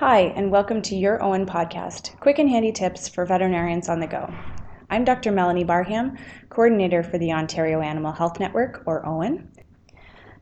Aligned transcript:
Hi, 0.00 0.30
and 0.36 0.50
welcome 0.50 0.82
to 0.82 0.94
Your 0.94 1.22
OAHN 1.22 1.46
podcast 1.46 2.20
quick 2.20 2.38
and 2.38 2.50
handy 2.50 2.70
tips 2.70 3.08
for 3.08 3.24
veterinarians 3.24 3.88
on 3.88 3.98
the 3.98 4.06
go. 4.06 4.30
I'm 4.90 5.06
Dr. 5.06 5.32
Melanie 5.32 5.64
Barham, 5.64 6.18
coordinator 6.50 7.02
for 7.02 7.16
the 7.16 7.32
Ontario 7.32 7.80
Animal 7.80 8.12
Health 8.12 8.38
Network, 8.38 8.82
or 8.84 9.06
OAHN. 9.06 9.48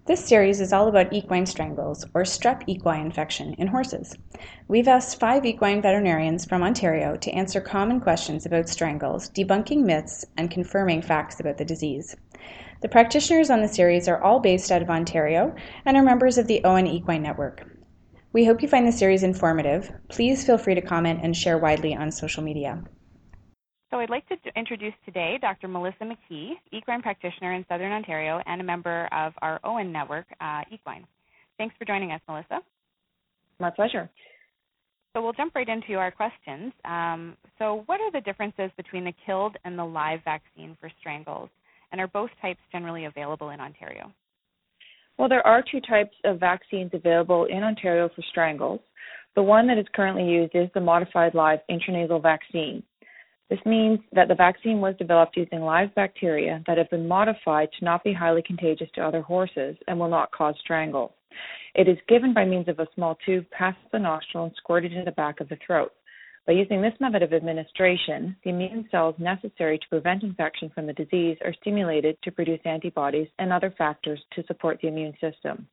This 0.07 0.25
series 0.25 0.61
is 0.61 0.73
all 0.73 0.89
about 0.89 1.13
equine 1.13 1.47
strangles, 1.47 2.05
or 2.15 2.25
strep 2.25 2.65
equi 2.69 3.01
infection, 3.01 3.55
in 3.55 3.69
horses. 3.69 4.19
We've 4.67 4.89
asked 4.89 5.21
five 5.21 5.47
equine 5.47 5.81
veterinarians 5.81 6.45
from 6.45 6.65
Ontario 6.65 7.15
to 7.15 7.31
answer 7.31 7.61
common 7.61 8.01
questions 8.01 8.45
about 8.45 8.69
strangles, 8.69 9.31
debunking 9.31 9.85
myths, 9.85 10.25
and 10.37 10.51
confirming 10.51 11.01
facts 11.01 11.39
about 11.39 11.59
the 11.59 11.65
disease. 11.65 12.17
The 12.81 12.89
practitioners 12.89 13.51
on 13.51 13.63
the 13.63 13.69
series 13.69 14.09
are 14.09 14.21
all 14.21 14.41
based 14.41 14.73
out 14.73 14.83
of 14.83 14.91
Ontario 14.91 15.55
and 15.85 15.97
are 15.97 16.03
members 16.03 16.39
of 16.39 16.49
the 16.49 16.61
OAHN 16.65 16.89
Equine 16.89 17.23
Network. 17.23 17.65
We 18.35 18.45
hope 18.45 18.63
you 18.63 18.69
find 18.69 18.85
the 18.85 18.91
series 18.91 19.23
informative. 19.23 19.93
Please 20.09 20.45
feel 20.45 20.59
free 20.59 20.75
to 20.75 20.81
comment 20.81 21.21
and 21.23 21.37
share 21.37 21.57
widely 21.57 21.95
on 21.95 22.11
social 22.11 22.43
media. 22.43 22.83
So 23.93 24.01
I'd 24.01 24.11
like 24.11 24.27
to 24.27 24.37
introduce 24.57 24.93
today 25.05 25.39
Dr. 25.41 25.69
Melissa 25.69 26.03
McKee, 26.03 26.55
equine 26.73 27.01
practitioner 27.01 27.53
in 27.53 27.65
Southern 27.69 27.93
Ontario 27.93 28.43
and 28.47 28.61
a 28.61 28.65
member 28.65 29.09
of 29.13 29.35
our 29.41 29.61
OAHN 29.63 29.93
network, 29.93 30.27
uh, 30.41 30.63
Equine. 30.73 31.05
Thanks 31.59 31.77
for 31.79 31.85
joining 31.85 32.11
us, 32.11 32.21
Melissa. 32.27 32.59
My 33.61 33.71
pleasure. 33.71 34.11
So 35.13 35.23
we'll 35.23 35.33
jump 35.33 35.55
right 35.55 35.69
into 35.69 35.95
our 35.95 36.11
questions. 36.11 36.73
Um, 36.85 37.37
so 37.61 37.85
what 37.87 38.01
are 38.01 38.11
the 38.11 38.21
differences 38.21 38.73
between 38.77 39.05
the 39.05 39.15
killed 39.25 39.57
and 39.65 39.79
the 39.79 39.85
live 39.85 40.25
vaccine 40.25 40.77
for 40.81 40.91
strangles? 40.99 41.51
And 41.93 42.01
are 42.01 42.09
both 42.09 42.31
types 42.43 42.59
generally 42.73 43.05
available 43.05 43.51
in 43.51 43.61
Ontario? 43.61 44.13
Well, 45.19 45.29
there 45.29 45.47
are 45.47 45.63
two 45.63 45.81
types 45.81 46.17
of 46.25 46.41
vaccines 46.41 46.91
available 46.93 47.45
in 47.45 47.63
Ontario 47.63 48.09
for 48.15 48.23
strangles. 48.31 48.81
The 49.37 49.43
one 49.43 49.67
that 49.69 49.79
is 49.79 49.87
currently 49.95 50.25
used 50.25 50.55
is 50.55 50.69
the 50.75 50.81
modified 50.81 51.35
live 51.35 51.61
intranasal 51.71 52.23
vaccine. 52.23 52.83
This 53.51 53.59
means 53.67 54.01
that 54.13 54.29
the 54.29 54.35
vaccine 54.35 54.81
was 54.81 54.97
developed 54.97 55.37
using 55.37 55.61
live 55.61 55.95
bacteria 55.95 56.63
that 56.67 56.79
have 56.79 56.91
been 56.91 57.07
modified 57.07 57.69
to 57.79 57.85
not 57.85 58.03
be 58.03 58.13
highly 58.13 58.43
contagious 58.43 58.89
to 58.95 59.05
other 59.05 59.21
horses 59.21 59.77
and 59.87 59.99
will 59.99 60.09
not 60.09 60.33
cause 60.33 60.55
strangle. 60.61 61.15
It 61.75 61.89
is 61.89 61.99
given 62.09 62.33
by 62.33 62.45
means 62.45 62.69
of 62.69 62.79
a 62.79 62.87
small 62.95 63.17
tube 63.27 63.45
past 63.51 63.79
the 63.93 63.99
nostril 63.99 64.45
and 64.45 64.55
squirted 64.57 64.93
into 64.93 65.05
the 65.05 65.13
back 65.13 65.41
of 65.41 65.49
the 65.49 65.59
throat. 65.65 65.93
By 66.47 66.53
using 66.53 66.83
this 66.83 66.93
method 67.01 67.23
of 67.23 67.33
administration, 67.33 68.37
the 68.45 68.51
immune 68.51 68.87
cells 68.91 69.15
necessary 69.19 69.79
to 69.79 69.89
prevent 69.89 70.23
infection 70.23 70.71
from 70.75 70.87
the 70.87 70.93
disease 70.93 71.39
are 71.43 71.55
stimulated 71.55 72.19
to 72.23 72.31
produce 72.31 72.61
antibodies 72.67 73.29
and 73.39 73.51
other 73.51 73.73
factors 73.79 74.21
to 74.35 74.45
support 74.47 74.79
the 74.83 74.89
immune 74.89 75.15
system. 75.23 75.67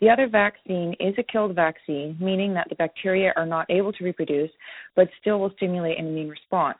The 0.00 0.10
other 0.10 0.26
vaccine 0.26 0.96
is 0.98 1.14
a 1.16 1.22
killed 1.22 1.54
vaccine, 1.54 2.16
meaning 2.20 2.54
that 2.54 2.68
the 2.68 2.74
bacteria 2.74 3.32
are 3.36 3.46
not 3.46 3.70
able 3.70 3.92
to 3.92 4.04
reproduce, 4.04 4.50
but 4.96 5.08
still 5.20 5.38
will 5.38 5.52
stimulate 5.56 5.98
an 5.98 6.06
immune 6.08 6.30
response. 6.30 6.78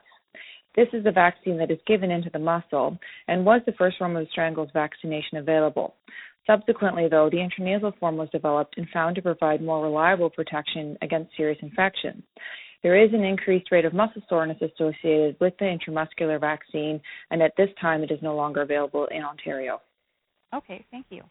This 0.75 0.87
is 0.91 1.03
the 1.03 1.11
vaccine 1.11 1.57
that 1.57 1.71
is 1.71 1.79
given 1.85 2.11
into 2.11 2.29
the 2.31 2.39
muscle 2.39 2.97
and 3.27 3.45
was 3.45 3.61
the 3.65 3.73
first 3.73 3.97
form 3.97 4.17
of 4.17 4.27
strangles 4.29 4.69
vaccination 4.73 5.37
available. 5.37 5.95
Subsequently, 6.47 7.07
though, 7.07 7.29
the 7.29 7.37
intranasal 7.37 7.97
form 7.99 8.17
was 8.17 8.29
developed 8.31 8.77
and 8.77 8.89
found 8.89 9.15
to 9.15 9.21
provide 9.21 9.61
more 9.61 9.83
reliable 9.83 10.29
protection 10.29 10.97
against 11.01 11.35
serious 11.37 11.59
infection. 11.61 12.23
There 12.83 12.97
is 12.97 13.13
an 13.13 13.23
increased 13.23 13.71
rate 13.71 13.85
of 13.85 13.93
muscle 13.93 14.21
soreness 14.27 14.57
associated 14.61 15.37
with 15.39 15.53
the 15.59 15.65
intramuscular 15.65 16.39
vaccine, 16.39 16.99
and 17.29 17.41
at 17.41 17.53
this 17.57 17.69
time 17.79 18.03
it 18.03 18.11
is 18.11 18.19
no 18.21 18.35
longer 18.35 18.61
available 18.61 19.07
in 19.11 19.23
Ontario. 19.23 19.81
Okay, 20.53 20.83
thank 20.91 21.05
you. 21.09 21.23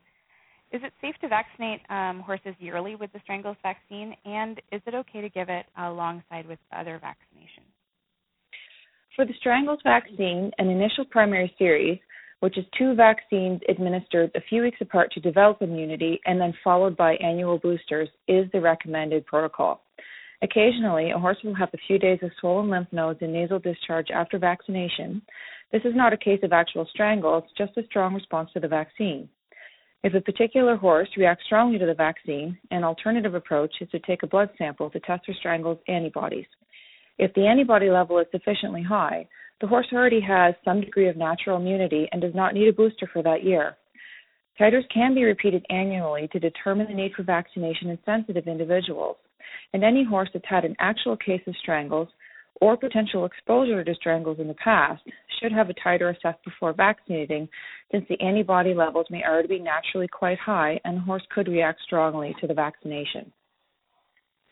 Is 0.72 0.80
it 0.84 0.92
safe 1.00 1.16
to 1.20 1.28
vaccinate 1.28 1.80
um, 1.90 2.20
horses 2.20 2.54
yearly 2.60 2.94
with 2.94 3.12
the 3.12 3.18
strangles 3.24 3.56
vaccine, 3.62 4.14
and 4.24 4.60
is 4.70 4.80
it 4.86 4.94
okay 4.94 5.20
to 5.20 5.28
give 5.28 5.48
it 5.48 5.66
alongside 5.76 6.46
with 6.46 6.60
other 6.72 7.00
vaccinations? 7.02 7.66
For 9.16 9.24
the 9.24 9.34
strangles 9.40 9.80
vaccine, 9.82 10.52
an 10.58 10.70
initial 10.70 11.04
primary 11.04 11.52
series, 11.58 11.98
which 12.38 12.56
is 12.56 12.64
two 12.78 12.94
vaccines 12.94 13.60
administered 13.68 14.30
a 14.36 14.40
few 14.48 14.62
weeks 14.62 14.78
apart 14.80 15.10
to 15.12 15.20
develop 15.20 15.60
immunity 15.60 16.20
and 16.24 16.40
then 16.40 16.54
followed 16.62 16.96
by 16.96 17.14
annual 17.16 17.58
boosters, 17.58 18.08
is 18.28 18.46
the 18.52 18.60
recommended 18.60 19.26
protocol. 19.26 19.82
Occasionally, 20.42 21.10
a 21.10 21.18
horse 21.18 21.36
will 21.44 21.54
have 21.54 21.68
a 21.74 21.78
few 21.86 21.98
days 21.98 22.18
of 22.22 22.30
swollen 22.40 22.70
lymph 22.70 22.88
nodes 22.92 23.20
and 23.20 23.32
nasal 23.32 23.58
discharge 23.58 24.10
after 24.10 24.38
vaccination. 24.38 25.20
This 25.70 25.82
is 25.84 25.94
not 25.94 26.14
a 26.14 26.16
case 26.16 26.40
of 26.42 26.52
actual 26.52 26.86
strangle, 26.86 27.38
it's 27.38 27.52
just 27.58 27.76
a 27.76 27.86
strong 27.86 28.14
response 28.14 28.50
to 28.54 28.60
the 28.60 28.68
vaccine. 28.68 29.28
If 30.02 30.14
a 30.14 30.20
particular 30.20 30.76
horse 30.76 31.10
reacts 31.18 31.44
strongly 31.44 31.78
to 31.78 31.84
the 31.84 31.94
vaccine, 31.94 32.56
an 32.70 32.84
alternative 32.84 33.34
approach 33.34 33.74
is 33.82 33.90
to 33.90 33.98
take 33.98 34.22
a 34.22 34.26
blood 34.26 34.48
sample 34.56 34.88
to 34.90 35.00
test 35.00 35.26
for 35.26 35.34
strangles 35.34 35.78
antibodies. 35.88 36.46
If 37.18 37.34
the 37.34 37.46
antibody 37.46 37.90
level 37.90 38.18
is 38.18 38.26
sufficiently 38.32 38.82
high, 38.82 39.28
the 39.60 39.66
horse 39.66 39.88
already 39.92 40.22
has 40.22 40.54
some 40.64 40.80
degree 40.80 41.08
of 41.08 41.18
natural 41.18 41.58
immunity 41.58 42.08
and 42.12 42.22
does 42.22 42.34
not 42.34 42.54
need 42.54 42.68
a 42.68 42.72
booster 42.72 43.06
for 43.12 43.22
that 43.22 43.44
year. 43.44 43.76
Titers 44.58 44.88
can 44.92 45.14
be 45.14 45.24
repeated 45.24 45.66
annually 45.68 46.28
to 46.32 46.40
determine 46.40 46.86
the 46.86 46.94
need 46.94 47.12
for 47.12 47.24
vaccination 47.24 47.90
in 47.90 47.98
sensitive 48.06 48.46
individuals 48.46 49.18
and 49.72 49.84
any 49.84 50.04
horse 50.04 50.28
that's 50.32 50.44
had 50.48 50.64
an 50.64 50.76
actual 50.78 51.16
case 51.16 51.42
of 51.46 51.54
strangles 51.56 52.08
or 52.60 52.76
potential 52.76 53.24
exposure 53.24 53.82
to 53.82 53.94
strangles 53.94 54.38
in 54.38 54.48
the 54.48 54.54
past 54.54 55.02
should 55.40 55.52
have 55.52 55.70
a 55.70 55.74
titer 55.74 56.14
assessed 56.14 56.44
before 56.44 56.72
vaccinating, 56.72 57.48
since 57.90 58.04
the 58.08 58.20
antibody 58.20 58.74
levels 58.74 59.06
may 59.10 59.22
already 59.24 59.48
be 59.48 59.58
naturally 59.58 60.08
quite 60.08 60.38
high 60.38 60.78
and 60.84 60.96
the 60.96 61.00
horse 61.00 61.22
could 61.34 61.48
react 61.48 61.80
strongly 61.86 62.34
to 62.40 62.46
the 62.46 62.54
vaccination. 62.54 63.32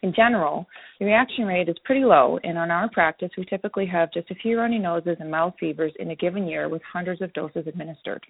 In 0.02 0.14
general, 0.14 0.66
the 1.00 1.06
reaction 1.06 1.44
rate 1.44 1.68
is 1.68 1.76
pretty 1.84 2.04
low, 2.04 2.38
and 2.44 2.52
in 2.52 2.70
our 2.70 2.88
practice, 2.90 3.30
we 3.36 3.44
typically 3.44 3.86
have 3.86 4.12
just 4.12 4.30
a 4.30 4.36
few 4.36 4.56
runny 4.58 4.78
noses 4.78 5.16
and 5.18 5.30
mild 5.30 5.54
fevers 5.58 5.92
in 5.98 6.10
a 6.10 6.16
given 6.16 6.46
year 6.46 6.68
with 6.68 6.82
hundreds 6.82 7.20
of 7.20 7.32
doses 7.32 7.66
administered. 7.66 8.24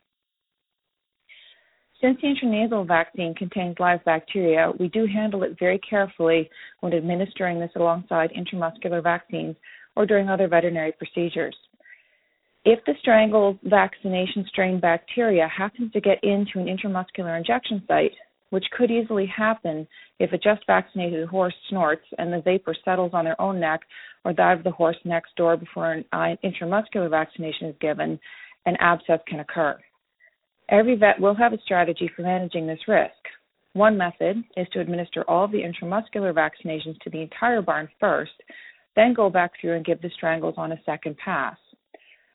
Since 2.00 2.20
the 2.20 2.28
intranasal 2.28 2.86
vaccine 2.86 3.34
contains 3.34 3.76
live 3.81 4.04
bacteria, 4.04 4.70
we 4.78 4.88
do 4.88 5.06
handle 5.06 5.42
it 5.42 5.59
very 5.59 5.78
carefully 5.78 6.48
when 6.78 6.92
administering 6.92 7.59
this 7.59 7.72
alongside 7.75 8.31
intramuscular 8.32 9.03
vaccines 9.03 9.56
or 9.97 10.06
during 10.06 10.28
other 10.28 10.47
veterinary 10.47 10.92
procedures. 10.92 11.56
If 12.64 12.84
the 12.84 12.94
strangle 13.00 13.59
vaccination 13.64 14.44
strain 14.48 14.78
bacteria 14.78 15.48
happens 15.48 15.92
to 15.92 16.00
get 16.00 16.22
into 16.22 16.60
an 16.60 16.66
intramuscular 16.66 17.36
injection 17.36 17.82
site, 17.88 18.12
which 18.50 18.65
could 18.76 18.92
easily 18.92 19.26
happen 19.26 19.86
if 20.20 20.32
a 20.32 20.38
just 20.38 20.65
vaccinated 20.66 21.26
horse 21.28 21.54
snorts 21.69 22.04
and 22.19 22.32
the 22.32 22.41
vapor 22.42 22.76
settles 22.84 23.10
on 23.12 23.25
their 23.25 23.41
own 23.41 23.59
neck 23.59 23.80
or 24.25 24.32
that 24.34 24.56
of 24.56 24.65
the 24.65 24.70
horse 24.70 24.97
next 25.04 25.34
door 25.36 25.56
before 25.56 25.92
an 25.92 26.04
uh, 26.12 26.36
intramuscular 26.44 27.10
vaccination 27.10 27.69
is 27.69 27.75
given, 27.80 28.20
an 28.66 28.76
abscess 28.80 29.20
can 29.26 29.41
occur. 29.41 29.78
Every 30.70 30.96
vet 30.96 31.18
will 31.18 31.34
have 31.34 31.52
a 31.52 31.60
strategy 31.62 32.10
for 32.14 32.22
managing 32.22 32.66
this 32.66 32.86
risk. 32.86 33.12
One 33.72 33.96
method 33.96 34.42
is 34.56 34.66
to 34.72 34.80
administer 34.80 35.24
all 35.28 35.44
of 35.44 35.52
the 35.52 35.62
intramuscular 35.62 36.34
vaccinations 36.34 36.98
to 37.00 37.10
the 37.10 37.22
entire 37.22 37.62
barn 37.62 37.88
first, 37.98 38.32
then 38.96 39.14
go 39.14 39.30
back 39.30 39.52
through 39.60 39.76
and 39.76 39.84
give 39.84 40.02
the 40.02 40.10
strangles 40.10 40.54
on 40.58 40.72
a 40.72 40.82
second 40.84 41.16
pass. 41.24 41.56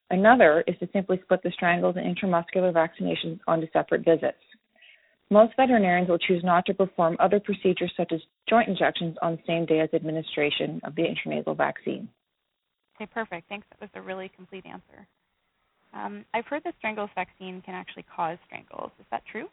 Another 0.09 0.63
is 0.67 0.77
to 0.79 0.87
simply 0.93 1.19
split 1.23 1.41
the 1.43 1.51
strangles 1.51 1.95
and 1.97 2.05
intramuscular 2.05 2.71
vaccinations 2.71 3.39
onto 3.47 3.67
separate 3.71 4.05
visits. 4.05 4.37
Most 5.29 5.53
veterinarians 5.55 6.09
will 6.09 6.19
choose 6.19 6.43
not 6.43 6.65
to 6.67 6.73
perform 6.73 7.17
other 7.19 7.39
procedures 7.39 7.91
such 7.97 8.11
as 8.11 8.21
joint 8.47 8.69
injections 8.69 9.15
on 9.21 9.33
the 9.33 9.41
same 9.47 9.65
day 9.65 9.79
as 9.79 9.89
administration 9.93 10.79
of 10.83 10.95
the 10.95 11.03
intranasal 11.03 11.57
vaccine. 11.57 12.07
Okay, 12.95 13.09
perfect. 13.11 13.49
Thanks. 13.49 13.65
That 13.71 13.81
was 13.81 13.89
a 13.95 14.01
really 14.01 14.29
complete 14.35 14.65
answer. 14.65 15.07
Um, 15.93 16.25
I've 16.33 16.45
heard 16.45 16.63
the 16.63 16.73
strangles 16.79 17.09
vaccine 17.15 17.61
can 17.65 17.75
actually 17.75 18.05
cause 18.15 18.37
strangles. 18.45 18.91
Is 18.99 19.05
that 19.11 19.23
true? 19.31 19.47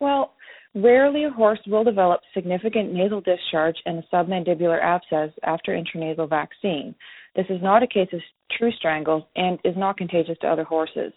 Well, 0.00 0.32
rarely 0.74 1.24
a 1.24 1.30
horse 1.30 1.58
will 1.66 1.84
develop 1.84 2.20
significant 2.32 2.92
nasal 2.92 3.20
discharge 3.20 3.76
and 3.84 3.98
a 3.98 4.14
submandibular 4.14 4.82
abscess 4.82 5.30
after 5.42 5.72
intranasal 5.72 6.28
vaccine. 6.28 6.94
This 7.36 7.46
is 7.50 7.60
not 7.62 7.82
a 7.82 7.86
case 7.86 8.08
of 8.12 8.20
true 8.56 8.72
strangles 8.72 9.24
and 9.36 9.58
is 9.64 9.76
not 9.76 9.98
contagious 9.98 10.38
to 10.40 10.48
other 10.48 10.64
horses. 10.64 11.12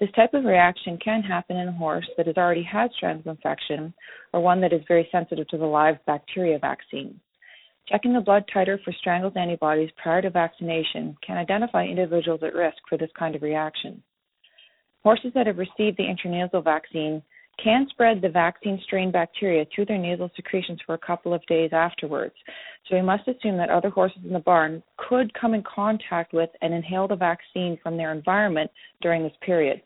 This 0.00 0.10
type 0.16 0.34
of 0.34 0.44
reaction 0.44 0.98
can 1.02 1.22
happen 1.22 1.56
in 1.56 1.68
a 1.68 1.72
horse 1.72 2.08
that 2.16 2.26
has 2.26 2.36
already 2.36 2.62
had 2.62 2.90
strangle 2.96 3.30
infection 3.30 3.94
or 4.32 4.40
one 4.40 4.60
that 4.60 4.72
is 4.72 4.80
very 4.88 5.08
sensitive 5.10 5.48
to 5.48 5.58
the 5.58 5.66
live 5.66 5.96
bacteria 6.06 6.58
vaccine. 6.58 7.20
Checking 7.88 8.14
the 8.14 8.20
blood 8.20 8.44
titer 8.54 8.82
for 8.82 8.92
strangles 8.92 9.34
antibodies 9.36 9.90
prior 10.02 10.22
to 10.22 10.30
vaccination 10.30 11.16
can 11.24 11.36
identify 11.36 11.84
individuals 11.84 12.40
at 12.42 12.54
risk 12.54 12.78
for 12.88 12.96
this 12.96 13.10
kind 13.18 13.34
of 13.34 13.42
reaction. 13.42 14.02
Horses 15.02 15.32
that 15.34 15.46
have 15.46 15.58
received 15.58 15.98
the 15.98 16.04
intranasal 16.04 16.64
vaccine 16.64 17.22
can 17.62 17.86
spread 17.90 18.20
the 18.20 18.28
vaccine 18.28 18.80
strain 18.84 19.12
bacteria 19.12 19.66
through 19.72 19.84
their 19.84 19.98
nasal 19.98 20.30
secretions 20.34 20.80
for 20.84 20.94
a 20.94 20.98
couple 20.98 21.34
of 21.34 21.44
days 21.46 21.70
afterwards. 21.72 22.34
So 22.88 22.96
we 22.96 23.02
must 23.02 23.28
assume 23.28 23.56
that 23.58 23.70
other 23.70 23.90
horses 23.90 24.22
in 24.24 24.32
the 24.32 24.38
barn 24.38 24.82
could 24.96 25.32
come 25.34 25.54
in 25.54 25.62
contact 25.62 26.32
with 26.32 26.50
and 26.62 26.74
inhale 26.74 27.06
the 27.06 27.16
vaccine 27.16 27.78
from 27.82 27.96
their 27.96 28.12
environment 28.12 28.70
during 29.02 29.22
this 29.22 29.36
period. 29.42 29.82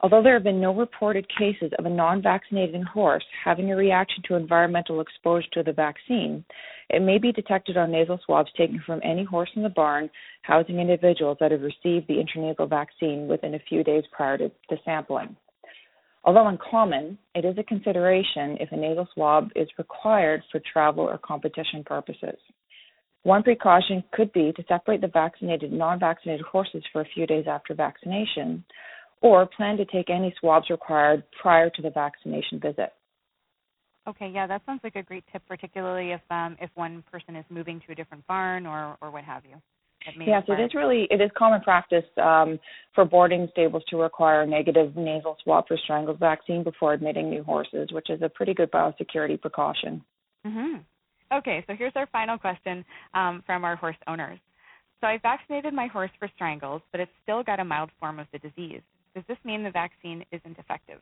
Although 0.00 0.22
there 0.22 0.34
have 0.34 0.44
been 0.44 0.60
no 0.60 0.72
reported 0.72 1.26
cases 1.36 1.72
of 1.76 1.84
a 1.84 1.90
non 1.90 2.22
vaccinated 2.22 2.84
horse 2.84 3.24
having 3.44 3.72
a 3.72 3.76
reaction 3.76 4.22
to 4.28 4.36
environmental 4.36 5.00
exposure 5.00 5.48
to 5.54 5.62
the 5.64 5.72
vaccine, 5.72 6.44
it 6.90 7.02
may 7.02 7.18
be 7.18 7.32
detected 7.32 7.76
on 7.76 7.90
nasal 7.90 8.20
swabs 8.24 8.50
taken 8.56 8.80
from 8.86 9.00
any 9.02 9.24
horse 9.24 9.50
in 9.56 9.62
the 9.64 9.68
barn 9.68 10.08
housing 10.42 10.78
individuals 10.78 11.36
that 11.40 11.50
have 11.50 11.62
received 11.62 12.06
the 12.06 12.14
intranasal 12.14 12.68
vaccine 12.68 13.26
within 13.26 13.54
a 13.54 13.62
few 13.68 13.82
days 13.82 14.04
prior 14.12 14.38
to, 14.38 14.48
to 14.70 14.76
sampling. 14.84 15.36
Although 16.22 16.46
uncommon, 16.46 17.18
it 17.34 17.44
is 17.44 17.58
a 17.58 17.64
consideration 17.64 18.56
if 18.60 18.70
a 18.70 18.76
nasal 18.76 19.08
swab 19.14 19.50
is 19.56 19.68
required 19.78 20.42
for 20.52 20.60
travel 20.72 21.04
or 21.04 21.18
competition 21.18 21.82
purposes. 21.84 22.38
One 23.24 23.42
precaution 23.42 24.04
could 24.12 24.32
be 24.32 24.52
to 24.52 24.64
separate 24.68 25.00
the 25.00 25.08
vaccinated 25.08 25.70
and 25.70 25.78
non 25.78 25.98
vaccinated 25.98 26.46
horses 26.46 26.84
for 26.92 27.00
a 27.00 27.08
few 27.14 27.26
days 27.26 27.46
after 27.48 27.74
vaccination 27.74 28.64
or 29.20 29.46
plan 29.46 29.76
to 29.76 29.84
take 29.86 30.10
any 30.10 30.34
swabs 30.38 30.70
required 30.70 31.22
prior 31.40 31.70
to 31.70 31.82
the 31.82 31.90
vaccination 31.90 32.60
visit. 32.60 32.92
Okay, 34.08 34.30
yeah, 34.32 34.46
that 34.46 34.62
sounds 34.64 34.80
like 34.82 34.96
a 34.96 35.02
great 35.02 35.24
tip, 35.30 35.42
particularly 35.46 36.12
if 36.12 36.20
um, 36.30 36.56
if 36.60 36.70
one 36.74 37.04
person 37.10 37.36
is 37.36 37.44
moving 37.50 37.80
to 37.86 37.92
a 37.92 37.94
different 37.94 38.26
barn 38.26 38.66
or 38.66 38.96
or 39.02 39.10
what 39.10 39.24
have 39.24 39.44
you. 39.44 39.56
Yes, 40.24 40.44
it 40.48 40.60
is 40.60 40.74
really 40.74 41.06
it 41.10 41.20
is 41.20 41.30
common 41.36 41.60
practice 41.60 42.04
um, 42.22 42.58
for 42.94 43.04
boarding 43.04 43.48
stables 43.50 43.82
to 43.90 43.96
require 43.96 44.42
a 44.42 44.46
negative 44.46 44.96
nasal 44.96 45.36
swab 45.42 45.68
for 45.68 45.76
strangles 45.76 46.16
vaccine 46.18 46.62
before 46.62 46.94
admitting 46.94 47.28
new 47.28 47.42
horses, 47.42 47.88
which 47.92 48.08
is 48.08 48.22
a 48.22 48.28
pretty 48.28 48.54
good 48.54 48.70
biosecurity 48.70 49.40
precaution. 49.40 50.02
Mm-hmm. 50.46 50.76
Okay, 51.36 51.62
so 51.66 51.74
here's 51.76 51.92
our 51.96 52.06
final 52.06 52.38
question 52.38 52.84
um, 53.12 53.42
from 53.44 53.64
our 53.64 53.76
horse 53.76 53.96
owners. 54.06 54.38
So 55.00 55.06
I 55.06 55.18
vaccinated 55.18 55.74
my 55.74 55.86
horse 55.86 56.10
for 56.18 56.30
strangles, 56.34 56.80
but 56.90 57.00
it's 57.00 57.12
still 57.22 57.42
got 57.42 57.60
a 57.60 57.64
mild 57.64 57.90
form 58.00 58.18
of 58.18 58.26
the 58.32 58.38
disease. 58.38 58.80
Does 59.18 59.26
this 59.26 59.44
mean 59.44 59.64
the 59.64 59.70
vaccine 59.72 60.24
isn't 60.30 60.60
effective? 60.60 61.00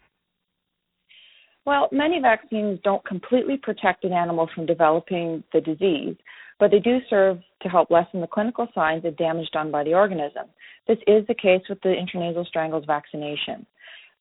Well, 1.67 1.91
many 1.93 2.19
vaccines 2.19 2.81
don't 2.83 3.05
completely 3.05 3.59
protect 3.59 4.05
an 4.05 4.15
animal 4.15 4.49
from 4.55 4.65
developing 4.65 5.45
the 5.53 5.61
disease, 5.61 6.17
but 6.59 6.71
they 6.71 6.79
do 6.79 6.97
serve 7.11 7.41
to 7.61 7.69
help 7.69 7.91
lessen 7.91 8.23
the 8.23 8.27
clinical 8.27 8.69
signs 8.75 9.05
of 9.05 9.19
damage 9.19 9.51
done 9.53 9.71
by 9.71 9.85
the 9.85 9.93
organism. 9.93 10.47
This 10.89 10.97
is 11.07 11.27
the 11.27 11.35
case 11.35 11.61
with 11.69 11.79
the 11.83 11.91
intranasal 11.91 12.47
strangles 12.47 12.87
vaccination. 12.87 13.67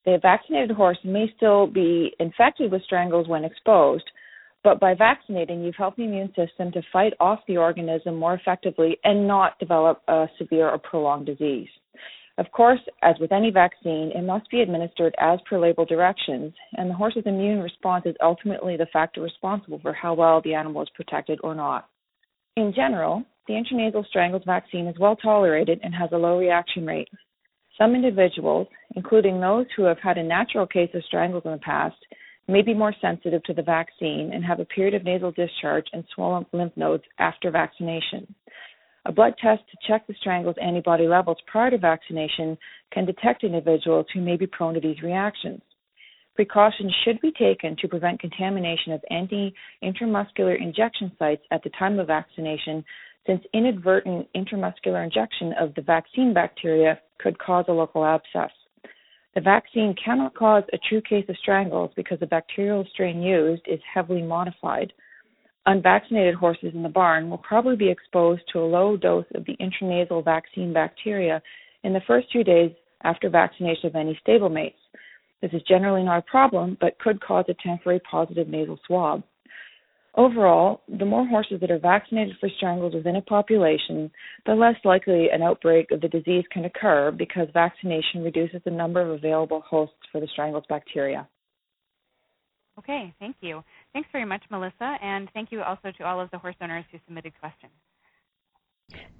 The 0.03 0.19
vaccinated 0.21 0.71
horse 0.71 0.99
may 1.05 1.31
still 1.37 1.65
be 1.65 2.13
infected 2.19 2.73
with 2.73 2.83
strangles 2.83 3.29
when 3.29 3.45
exposed, 3.45 4.11
but 4.61 4.81
by 4.81 4.93
vaccinating, 4.93 5.63
you've 5.63 5.75
helped 5.75 5.95
the 5.95 6.03
immune 6.03 6.33
system 6.35 6.69
to 6.73 6.81
fight 6.91 7.13
off 7.21 7.39
the 7.47 7.55
organism 7.55 8.17
more 8.17 8.33
effectively 8.33 8.97
and 9.05 9.25
not 9.25 9.57
develop 9.57 10.01
a 10.09 10.27
severe 10.37 10.69
or 10.69 10.79
prolonged 10.79 11.27
disease. 11.27 11.69
Of 12.37 12.51
course, 12.51 12.81
as 13.01 13.15
with 13.19 13.31
any 13.31 13.49
vaccine, 13.49 14.11
it 14.13 14.23
must 14.23 14.49
be 14.49 14.61
administered 14.61 15.15
as 15.19 15.39
per 15.49 15.57
label 15.57 15.85
directions, 15.85 16.53
and 16.73 16.89
the 16.89 16.93
horse's 16.93 17.25
immune 17.25 17.61
response 17.61 18.05
is 18.05 18.15
ultimately 18.21 18.75
the 18.75 18.87
factor 18.87 19.21
responsible 19.21 19.79
for 19.79 19.93
how 19.93 20.13
well 20.13 20.41
the 20.41 20.53
animal 20.53 20.81
is 20.81 20.89
protected 20.95 21.39
or 21.43 21.55
not. 21.55 21.87
In 22.57 22.73
general, 22.73 23.23
the 23.47 23.53
intranasal 23.53 24.05
strangles 24.07 24.43
vaccine 24.45 24.87
is 24.87 24.99
well 24.99 25.15
tolerated 25.15 25.79
and 25.83 25.95
has 25.95 26.09
a 26.11 26.17
low 26.17 26.37
reaction 26.37 26.85
rate. 26.85 27.09
Some 27.77 27.95
individuals, 27.95 28.67
including 28.95 29.39
those 29.39 29.65
who 29.75 29.83
have 29.83 29.99
had 29.99 30.17
a 30.17 30.23
natural 30.23 30.67
case 30.67 30.89
of 30.93 31.03
strangles 31.03 31.43
in 31.45 31.51
the 31.51 31.57
past, 31.57 31.97
may 32.47 32.61
be 32.61 32.73
more 32.73 32.93
sensitive 33.01 33.43
to 33.43 33.53
the 33.53 33.61
vaccine 33.61 34.31
and 34.33 34.43
have 34.43 34.59
a 34.59 34.65
period 34.65 34.93
of 34.93 35.03
nasal 35.03 35.31
discharge 35.31 35.87
and 35.93 36.03
swollen 36.13 36.45
lymph 36.53 36.75
nodes 36.75 37.03
after 37.17 37.49
vaccination. 37.49 38.33
A 39.07 39.11
blood 39.11 39.35
test 39.37 39.61
to 39.69 39.77
check 39.87 40.07
the 40.07 40.15
strangle's 40.15 40.55
antibody 40.59 41.07
levels 41.07 41.37
prior 41.45 41.69
to 41.69 41.77
vaccination 41.77 42.57
can 42.91 43.05
detect 43.05 43.43
individuals 43.43 44.07
who 44.13 44.21
may 44.21 44.35
be 44.35 44.47
prone 44.47 44.73
to 44.73 44.79
these 44.79 45.01
reactions. 45.03 45.61
Precautions 46.35 46.93
should 47.03 47.21
be 47.21 47.31
taken 47.31 47.75
to 47.77 47.87
prevent 47.87 48.19
contamination 48.19 48.93
of 48.93 49.05
anti 49.11 49.53
intramuscular 49.83 50.59
injection 50.59 51.11
sites 51.19 51.43
at 51.51 51.63
the 51.63 51.69
time 51.77 51.99
of 51.99 52.07
vaccination, 52.07 52.83
since 53.27 53.43
inadvertent 53.53 54.27
intramuscular 54.35 55.03
injection 55.03 55.53
of 55.59 55.73
the 55.75 55.81
vaccine 55.81 56.33
bacteria 56.33 56.99
could 57.19 57.37
cause 57.37 57.65
a 57.67 57.71
local 57.71 58.03
abscess. 58.03 58.51
The 59.35 59.41
vaccine 59.41 59.93
cannot 60.03 60.33
cause 60.33 60.63
a 60.73 60.79
true 60.89 61.01
case 61.01 61.25
of 61.29 61.37
strangles 61.37 61.91
because 61.95 62.19
the 62.19 62.25
bacterial 62.25 62.85
strain 62.91 63.21
used 63.21 63.63
is 63.67 63.79
heavily 63.93 64.23
modified 64.23 64.91
unvaccinated 65.65 66.35
horses 66.35 66.71
in 66.73 66.83
the 66.83 66.89
barn 66.89 67.29
will 67.29 67.39
probably 67.39 67.75
be 67.75 67.89
exposed 67.89 68.41
to 68.51 68.59
a 68.59 68.65
low 68.65 68.95
dose 68.97 69.25
of 69.33 69.45
the 69.45 69.57
intranasal 69.57 70.23
vaccine 70.23 70.73
bacteria 70.73 71.41
in 71.83 71.93
the 71.93 72.01
first 72.07 72.27
few 72.31 72.43
days 72.43 72.71
after 73.03 73.29
vaccination 73.29 73.87
of 73.87 73.95
any 73.95 74.19
stablemates. 74.25 74.73
This 75.41 75.51
is 75.53 75.61
generally 75.67 76.03
not 76.03 76.19
a 76.19 76.31
problem, 76.31 76.77
but 76.79 76.97
could 76.99 77.21
cause 77.21 77.45
a 77.49 77.55
temporary 77.65 77.99
positive 77.99 78.47
nasal 78.47 78.79
swab. 78.87 79.23
Overall, 80.17 80.81
the 80.87 81.05
more 81.05 81.27
horses 81.27 81.59
that 81.59 81.71
are 81.71 81.79
vaccinated 81.79 82.37
for 82.39 82.47
strangles 82.55 82.93
within 82.93 83.17
a 83.17 83.21
population, 83.21 84.09
the 84.45 84.55
less 84.55 84.75
likely 84.85 85.29
an 85.29 85.41
outbreak 85.41 85.91
of 85.91 85.99
the 85.99 86.07
disease 86.07 86.45
can 86.51 86.65
occur 86.65 87.11
because 87.11 87.47
vaccination 87.53 88.23
reduces 88.23 88.61
the 88.63 88.71
number 88.71 89.01
of 89.01 89.09
available 89.09 89.61
hosts 89.67 89.97
for 90.11 90.21
the 90.21 90.27
strangles 90.27 90.63
bacteria. 90.69 91.27
Okay, 92.79 93.13
thank 93.19 93.35
you. 93.41 93.63
Thanks 93.95 94.09
very 94.11 94.25
much, 94.25 94.43
Melissa, 94.51 94.97
and 95.01 95.29
thank 95.33 95.51
you 95.53 95.63
also 95.63 95.89
to 95.97 96.03
all 96.03 96.19
of 96.19 96.29
the 96.29 96.37
horse 96.37 96.57
owners 96.59 96.83
who 96.91 96.99
submitted 97.05 97.31
questions. 97.39 97.71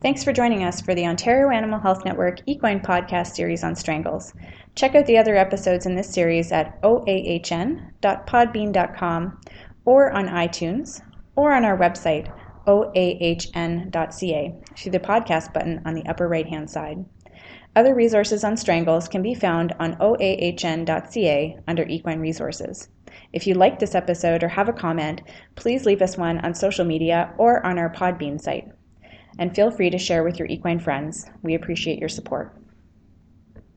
Thanks 0.02 0.22
for 0.22 0.34
joining 0.34 0.66
us 0.66 0.82
for 0.82 0.94
the 0.94 1.08
Ontario 1.08 1.50
Animal 1.50 1.80
Health 1.80 2.04
Network 2.04 2.42
Equine 2.46 2.82
Podcast 2.82 3.36
series 3.36 3.64
on 3.64 3.78
strangles. 3.78 4.34
Check 4.76 4.94
out 4.94 5.06
the 5.06 5.18
other 5.18 5.38
episodes 5.38 5.86
in 5.86 5.96
this 5.96 6.14
series 6.14 6.52
at 6.52 6.78
oahn.podbean.com 6.84 9.42
or 9.86 10.12
on 10.12 10.28
iTunes 10.28 11.02
or 11.38 11.54
on 11.54 11.64
our 11.64 11.78
website 11.78 12.30
oahn.ca 12.68 14.56
through 14.76 14.92
the 14.92 15.00
podcast 15.00 15.54
button 15.54 15.82
on 15.86 15.94
the 15.94 16.06
upper 16.06 16.28
right 16.28 16.50
hand 16.50 16.70
side. 16.70 17.06
Other 17.78 17.96
resources 17.96 18.44
on 18.44 18.58
strangles 18.58 19.08
can 19.08 19.22
be 19.22 19.36
found 19.36 19.74
on 19.80 19.96
oahn.ca 20.02 21.60
under 21.66 21.84
Equine 21.84 22.20
Resources. 22.20 22.90
If 23.34 23.48
you 23.48 23.54
liked 23.54 23.80
this 23.80 23.96
episode 23.96 24.44
or 24.44 24.50
have 24.50 24.70
a 24.70 24.74
comment, 24.74 25.22
please 25.56 25.86
leave 25.86 26.02
us 26.02 26.18
one 26.18 26.40
on 26.40 26.54
social 26.54 26.86
media 26.86 27.34
or 27.38 27.66
on 27.66 27.78
our 27.78 27.90
Podbean 27.90 28.40
site. 28.40 28.68
And 29.38 29.54
feel 29.56 29.72
free 29.72 29.90
to 29.90 29.98
share 29.98 30.24
with 30.24 30.40
your 30.40 30.48
equine 30.48 30.80
friends. 30.80 31.30
We 31.42 31.56
appreciate 31.56 32.00
your 32.00 32.10
support. 32.10 32.56